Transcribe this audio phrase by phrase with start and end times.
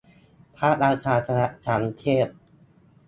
[0.57, 2.27] พระราชาคณะชั้นเทพ